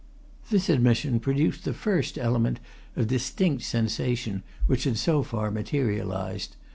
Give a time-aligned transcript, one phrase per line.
[0.49, 2.59] This admission produced the first element
[2.95, 6.55] of distinct sensation which had so far materialized.